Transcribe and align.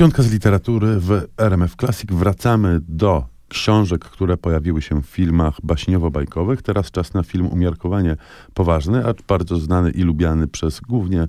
Piątka 0.00 0.22
z 0.22 0.32
literatury 0.32 1.00
w 1.00 1.24
RMF 1.38 1.76
Classic. 1.76 2.10
Wracamy 2.12 2.80
do 2.88 3.24
książek, 3.48 4.04
które 4.04 4.36
pojawiły 4.36 4.82
się 4.82 5.02
w 5.02 5.06
filmach 5.06 5.60
baśniowo-bajkowych. 5.62 6.62
Teraz 6.62 6.90
czas 6.90 7.14
na 7.14 7.22
film 7.22 7.46
Umiarkowanie 7.46 8.16
Poważny, 8.54 9.06
acz 9.06 9.22
bardzo 9.28 9.56
znany 9.56 9.90
i 9.90 10.02
lubiany 10.02 10.48
przez 10.48 10.80
głównie 10.80 11.22
e, 11.22 11.28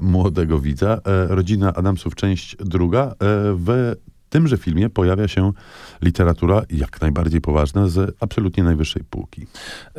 młodego 0.00 0.58
widza. 0.58 0.98
E, 1.04 1.26
Rodzina 1.26 1.74
Adamsów, 1.74 2.14
część 2.14 2.56
druga. 2.56 3.02
E, 3.02 3.14
w 3.56 3.94
tymże 4.34 4.56
filmie 4.56 4.90
pojawia 4.90 5.28
się 5.28 5.52
literatura 6.02 6.62
jak 6.70 7.00
najbardziej 7.00 7.40
poważna 7.40 7.88
z 7.88 8.16
absolutnie 8.20 8.64
najwyższej 8.64 9.02
półki. 9.10 9.46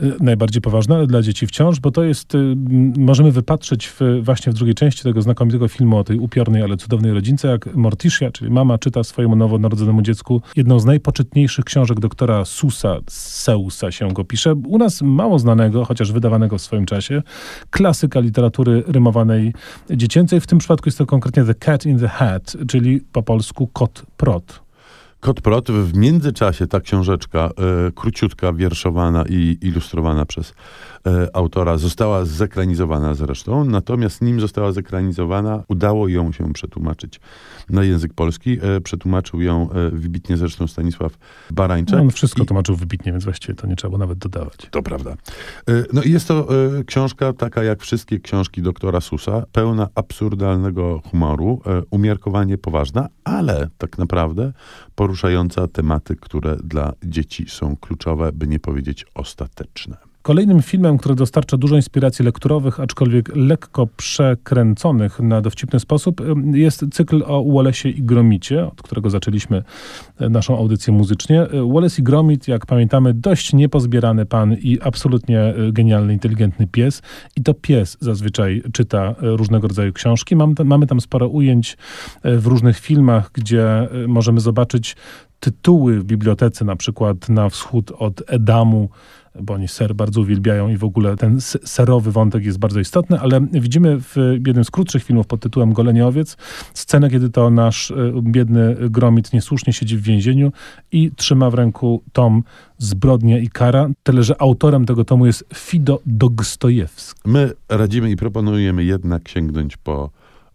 Y, 0.04 0.14
najbardziej 0.20 0.62
poważna, 0.62 0.96
ale 0.96 1.08
dla 1.08 1.22
dzieci 1.22 1.48
wciąż, 1.48 1.80
bo 1.80 1.92
to 1.92 2.04
jest, 2.04 2.36
y, 2.36 2.56
możemy 2.98 3.32
wypatrzeć 3.32 3.88
w, 3.88 4.00
właśnie 4.22 4.52
w 4.52 4.56
drugiej 4.56 4.76
części 4.76 5.04
tego 5.04 5.22
znakomitego 5.22 5.68
filmu 5.68 5.98
o 5.98 6.04
tej 6.04 6.20
upiornej, 6.20 6.62
ale 6.62 6.78
cudownej 6.78 7.14
rodzince, 7.14 7.48
jak 7.48 7.76
Morticia, 7.76 8.32
czyli 8.32 8.52
mama 8.52 8.78
czyta 8.78 9.04
swojemu 9.04 9.36
nowonarodzonemu 9.36 10.02
dziecku 10.02 10.42
jedną 10.56 10.80
z 10.80 10.86
najpoczytniejszych 10.86 11.66
książek 11.66 12.00
doktora 12.00 12.46
Susa, 12.46 12.98
Seusa 13.10 13.92
się 13.92 14.14
go 14.14 14.24
pisze. 14.24 14.54
U 14.68 14.78
nas 14.78 15.02
mało 15.02 15.40
znanego, 15.40 15.86
chociaż 15.86 16.12
wydawanego 16.12 16.58
w 16.58 16.62
swoim 16.62 16.86
czasie, 16.86 17.22
klasyka 17.70 18.20
literatury 18.20 18.84
rymowanej 18.88 19.54
dziecięcej. 19.90 20.42
W 20.42 20.48
tym 20.48 20.60
przypadku 20.60 20.88
jest 20.88 20.98
to 20.98 21.06
konkretnie 21.06 21.44
The 21.44 21.56
Cat 21.56 21.86
in 21.86 22.00
the 22.00 22.08
Hat, 22.08 22.58
czyli 22.68 23.02
po 23.12 23.24
polsku 23.24 23.68
kot 23.68 24.06
prot. 24.26 24.65
Kot 25.26 25.42
Prot. 25.42 25.72
W 25.72 25.98
międzyczasie 25.98 26.68
ta 26.68 26.80
książeczka, 26.80 27.50
e, 27.88 27.92
króciutka, 27.92 28.54
wierszowana 28.54 29.24
i 29.30 29.58
ilustrowana 29.62 30.26
przez 30.26 30.54
e, 31.08 31.36
autora, 31.36 31.78
została 31.78 32.26
zekranizowana 32.26 33.14
zresztą. 33.14 33.66
Natomiast 33.66 34.22
nim 34.22 34.40
została 34.40 34.72
zekranizowana, 34.72 35.64
udało 35.68 36.08
ją 36.08 36.32
się 36.32 36.54
przetłumaczyć 36.54 37.20
na 37.70 37.84
język 37.84 38.14
polski. 38.14 38.58
E, 38.62 38.82
przetłumaczył 38.82 39.42
ją 39.42 39.70
e, 39.72 39.92
wybitnie 39.92 40.38
zresztą 40.38 40.68
Stanisław 40.68 41.18
Barańczak. 41.52 41.98
No, 41.98 42.02
on 42.02 42.12
wszystko 42.12 42.44
I... 42.44 42.46
tłumaczył 42.46 42.76
wybitnie, 42.76 43.12
więc 43.12 43.24
właściwie 43.24 43.54
to 43.56 43.68
nie 43.68 43.76
trzeba 43.76 43.90
było 43.90 44.00
nawet 44.00 44.18
dodawać. 44.18 44.58
To 44.72 44.84
prawda. 44.84 45.12
E, 45.12 45.16
no 45.94 46.04
i 46.04 46.12
jest 46.12 46.28
to 46.28 46.48
e, 46.80 46.84
książka 46.84 47.34
taka 47.34 47.64
jak 47.64 47.82
wszystkie 47.82 48.20
książki 48.20 48.62
doktora 48.62 49.02
Susa, 49.02 49.44
pełna 49.52 49.88
absurdalnego 49.96 51.02
humoru, 51.12 51.62
umiarkowanie 51.92 52.58
poważna, 52.58 53.08
ale 53.24 53.70
tak 53.78 53.98
naprawdę 53.98 54.54
poruszająca 54.96 55.15
tematy, 55.68 56.16
które 56.16 56.58
dla 56.64 56.94
dzieci 57.04 57.46
są 57.50 57.76
kluczowe, 57.76 58.32
by 58.32 58.48
nie 58.48 58.60
powiedzieć 58.60 59.06
ostateczne. 59.14 60.15
Kolejnym 60.26 60.62
filmem, 60.62 60.98
który 60.98 61.16
dostarcza 61.16 61.58
dużo 61.58 61.76
inspiracji 61.76 62.26
lekturowych, 62.26 62.80
aczkolwiek 62.80 63.36
lekko 63.36 63.88
przekręconych 63.98 65.20
na 65.20 65.42
dowcipny 65.42 65.80
sposób, 65.80 66.22
jest 66.54 66.86
cykl 66.92 67.24
o 67.26 67.44
Wallace'ie 67.44 67.90
i 67.90 68.04
Gromicie, 68.04 68.68
od 68.68 68.82
którego 68.82 69.10
zaczęliśmy 69.10 69.64
e, 70.20 70.30
naszą 70.30 70.58
audycję 70.58 70.94
muzycznie. 70.94 71.42
E, 71.42 71.74
Wallace 71.74 72.02
i 72.02 72.04
Gromit, 72.04 72.48
jak 72.48 72.66
pamiętamy, 72.66 73.14
dość 73.14 73.54
niepozbierany 73.54 74.26
pan 74.26 74.54
i 74.54 74.80
absolutnie 74.82 75.42
e, 75.42 75.72
genialny, 75.72 76.14
inteligentny 76.14 76.68
pies. 76.68 77.02
I 77.36 77.44
to 77.44 77.54
pies 77.54 77.98
zazwyczaj 78.00 78.64
czyta 78.74 79.16
różnego 79.22 79.68
rodzaju 79.68 79.94
książki. 79.94 80.36
Mamy 80.66 80.88
tam 80.88 81.02
sporo 81.02 81.28
ujęć 81.28 81.78
w 82.24 82.46
różnych 82.46 82.80
filmach, 82.80 83.30
gdzie 83.34 83.88
możemy 84.08 84.40
zobaczyć 84.40 84.96
tytuły 85.40 86.00
w 86.00 86.04
bibliotece, 86.04 86.66
na 86.66 86.76
przykład 86.76 87.30
na 87.30 87.50
wschód 87.50 87.92
od 88.00 88.22
Edamu, 88.28 88.90
bo 89.42 89.54
oni 89.54 89.68
ser 89.68 89.96
bardzo 89.96 90.22
uwielbiają 90.22 90.70
i 90.70 90.78
w 90.78 90.84
ogóle 90.84 91.16
ten 91.16 91.42
serowy 91.42 92.12
wątek 92.12 92.46
jest 92.46 92.58
bardzo 92.58 92.80
istotny, 92.80 93.20
ale 93.20 93.48
widzimy 93.52 94.00
w 94.00 94.16
jednym 94.48 94.66
z 94.66 94.72
krótszych 94.72 95.04
filmów 95.04 95.28
pod 95.28 95.40
tytułem 95.40 95.74
Golenie 95.74 96.08
owiec 96.08 96.38
scenę, 96.74 97.10
kiedy 97.10 97.30
to 97.30 97.50
nasz 97.50 97.92
e, 97.92 97.96
biedny 98.22 98.76
gromit 98.90 99.34
niesłusznie 99.34 99.74
siedzi 99.74 99.98
w 99.98 100.02
więzieniu 100.02 100.52
i 100.92 101.12
trzyma 101.16 101.50
w 101.50 101.54
ręku 101.54 102.04
tom 102.14 102.44
Zbrodnia 102.78 103.38
i 103.40 103.48
kara, 103.48 103.88
tyle 104.04 104.24
że 104.24 104.42
autorem 104.42 104.86
tego 104.86 105.06
tomu 105.06 105.26
jest 105.26 105.46
Fido 105.54 106.00
Dostojewski. 106.06 107.22
My 107.26 107.52
radzimy 107.70 108.12
i 108.12 108.16
proponujemy 108.16 108.84
jednak 108.84 109.28
sięgnąć 109.28 109.78
po 109.78 110.10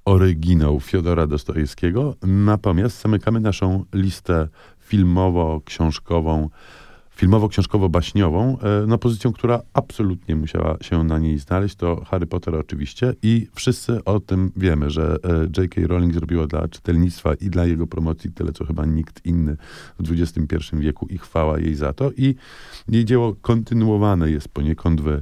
oryginał 0.05 0.81
Fiodora 0.81 1.27
Dostojewskiego, 1.27 2.15
natomiast 2.23 3.03
zamykamy 3.03 3.41
naszą 3.41 3.85
listę 3.95 4.49
filmowo-książkową 4.89 6.49
filmowo-książkowo-baśniową, 7.17 8.65
e, 8.65 8.87
no 8.87 8.99
pozycją, 8.99 9.33
która 9.33 9.63
absolutnie 9.73 10.37
musiała 10.37 10.77
się 10.81 11.05
na 11.05 11.19
niej 11.19 11.39
znaleźć, 11.39 11.75
to 11.75 12.05
Harry 12.05 12.27
Potter 12.27 12.55
oczywiście 12.55 13.15
i 13.23 13.49
wszyscy 13.55 14.05
o 14.05 14.21
tym 14.21 14.53
wiemy, 14.57 14.91
że 14.91 15.17
e, 15.25 15.63
J.K. 15.63 15.81
Rowling 15.87 16.15
zrobiła 16.15 16.47
dla 16.47 16.69
czytelnictwa 16.69 17.35
i 17.35 17.51
dla 17.51 17.67
jego 17.67 17.87
promocji 17.87 18.33
tyle, 18.33 18.53
co 18.53 18.65
chyba 18.65 18.87
nikt 18.87 19.27
inny 19.27 19.57
w 19.99 20.13
XXI 20.13 20.57
wieku 20.73 21.07
i 21.07 21.19
chwała 21.19 21.59
jej 21.59 21.75
za 21.75 21.93
to 21.93 22.11
i 22.17 22.35
jej 22.89 23.05
dzieło 23.05 23.35
kontynuowane 23.35 24.31
jest 24.31 24.49
poniekąd 24.49 25.01
w 25.01 25.21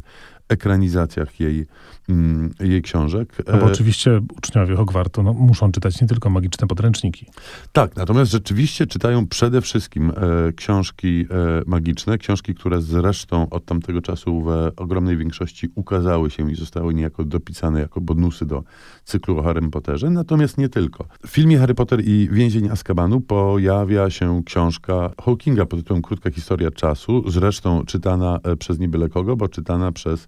ekranizacjach 0.49 1.41
jej, 1.41 1.67
mm, 2.09 2.51
jej 2.61 2.83
książek. 2.83 3.37
No 3.47 3.59
bo 3.59 3.69
e, 3.69 3.73
oczywiście 3.73 4.21
uczniowie 4.39 4.77
Hogwartu 4.77 5.23
no, 5.23 5.33
muszą 5.33 5.73
czytać 5.73 6.01
nie 6.01 6.09
tylko 6.09 6.31
magiczne 6.31 6.67
podręczniki. 6.67 7.27
Tak, 7.73 7.97
natomiast 7.97 8.31
rzeczywiście 8.31 8.87
czytają 8.87 9.27
przede 9.27 9.61
wszystkim 9.61 10.11
e, 10.11 10.53
książki 10.53 11.27
e, 11.31 11.63
magiczne, 11.67 12.19
książki, 12.19 12.55
które 12.55 12.83
zresztą 12.83 13.51
od 13.51 13.65
tamtego 13.65 14.03
czasu 14.03 14.41
w 14.41 14.73
ogromnej 14.77 15.17
większości 15.17 15.69
ukazały 15.75 16.31
się 16.31 16.53
i 16.53 16.55
zostały 16.55 16.95
niejako 16.95 17.25
dopisane 17.25 17.81
jako 17.81 18.01
bonusy 18.01 18.47
do 18.47 18.65
cyklu 19.05 19.39
o 19.39 19.43
Harry 19.43 19.71
Potterze, 19.71 20.11
natomiast 20.11 20.59
nie 20.59 20.69
tylko. 20.69 21.05
W 21.27 21.31
filmie 21.31 21.59
Harry 21.59 21.75
Potter 21.75 22.01
i 22.05 22.29
Więzień 22.33 22.69
Azkabanu 22.69 23.21
pojawia 23.21 24.11
się 24.11 24.43
książka 24.45 25.11
Hawkinga 25.25 25.67
pod 25.67 25.81
tytułem 25.81 26.03
Krótka 26.03 26.31
historia 26.31 26.71
czasu, 26.71 27.31
zresztą 27.31 27.85
czytana 27.85 28.39
e, 28.45 28.57
przez 28.57 28.79
nie 28.79 28.89
byle 28.89 29.09
kogo, 29.09 29.37
bo 29.37 29.49
czytana 29.49 29.93
przez 29.93 30.27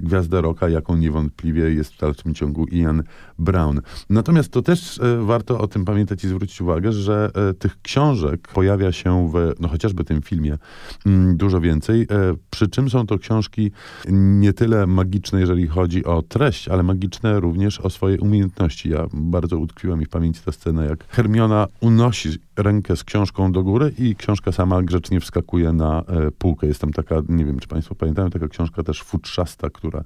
gwiazdę 0.00 0.40
rocka, 0.40 0.68
jaką 0.68 0.96
niewątpliwie 0.96 1.74
jest 1.74 1.94
w 1.94 1.98
dalszym 1.98 2.34
ciągu 2.34 2.66
Ian 2.66 3.02
Brown. 3.38 3.80
Natomiast 4.10 4.52
to 4.52 4.62
też 4.62 5.00
e, 5.00 5.24
warto 5.24 5.60
o 5.60 5.66
tym 5.66 5.84
pamiętać 5.84 6.24
i 6.24 6.28
zwrócić 6.28 6.60
uwagę, 6.60 6.92
że 6.92 7.30
e, 7.34 7.54
tych 7.54 7.82
książek 7.82 8.48
pojawia 8.48 8.92
się 8.92 9.28
w, 9.32 9.52
no 9.60 9.68
chociażby 9.68 10.04
tym 10.04 10.22
filmie, 10.22 10.58
mm, 11.06 11.36
dużo 11.36 11.60
więcej, 11.60 12.06
przy 12.60 12.68
czym 12.68 12.90
są 12.90 13.06
to 13.06 13.18
książki 13.18 13.70
nie 14.08 14.52
tyle 14.52 14.86
magiczne, 14.86 15.40
jeżeli 15.40 15.66
chodzi 15.66 16.04
o 16.04 16.22
treść, 16.22 16.68
ale 16.68 16.82
magiczne 16.82 17.40
również 17.40 17.80
o 17.80 17.90
swoje 17.90 18.20
umiejętności. 18.20 18.90
Ja 18.90 19.06
bardzo 19.12 19.58
utkwiła 19.58 19.96
mi 19.96 20.04
w 20.04 20.08
pamięci 20.08 20.40
ta 20.44 20.52
scena, 20.52 20.84
jak 20.84 21.08
Hermiona 21.08 21.66
unosi 21.80 22.28
rękę 22.56 22.96
z 22.96 23.04
książką 23.04 23.52
do 23.52 23.62
góry 23.62 23.92
i 23.98 24.16
książka 24.16 24.52
sama 24.52 24.82
grzecznie 24.82 25.20
wskakuje 25.20 25.72
na 25.72 26.00
e, 26.00 26.30
półkę. 26.30 26.66
Jest 26.66 26.80
tam 26.80 26.92
taka, 26.92 27.22
nie 27.28 27.44
wiem, 27.44 27.58
czy 27.58 27.68
państwo 27.68 27.94
pamiętają, 27.94 28.30
taka 28.30 28.48
książka 28.48 28.82
też 28.82 29.02
futrzasta, 29.02 29.70
która 29.70 30.04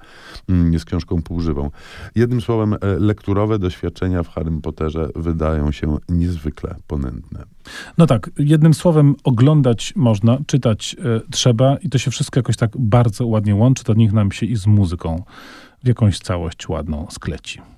mm, 0.48 0.72
jest 0.72 0.84
książką 0.84 1.22
półżywą. 1.22 1.70
Jednym 2.14 2.40
słowem, 2.40 2.74
e, 2.74 2.78
lekturowe 2.98 3.58
doświadczenia 3.58 4.22
w 4.22 4.28
Harrym 4.28 4.60
Potterze 4.60 5.08
wydają 5.16 5.72
się 5.72 5.98
niezwykle 6.08 6.76
ponętne. 6.86 7.53
No 7.98 8.06
tak, 8.06 8.30
jednym 8.38 8.74
słowem 8.74 9.14
oglądać 9.24 9.92
można, 9.96 10.38
czytać 10.46 10.96
e, 10.98 11.20
trzeba 11.30 11.76
i 11.76 11.88
to 11.88 11.98
się 11.98 12.10
wszystko 12.10 12.38
jakoś 12.38 12.56
tak 12.56 12.70
bardzo 12.78 13.26
ładnie 13.26 13.54
łączy, 13.54 13.84
to 13.84 13.94
niech 13.94 14.12
nam 14.12 14.32
się 14.32 14.46
i 14.46 14.56
z 14.56 14.66
muzyką 14.66 15.22
w 15.84 15.88
jakąś 15.88 16.18
całość 16.18 16.68
ładną 16.68 17.06
skleci. 17.10 17.73